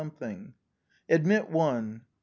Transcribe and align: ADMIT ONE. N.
ADMIT 1.11 1.51
ONE. 1.51 1.85
N. 2.01 2.05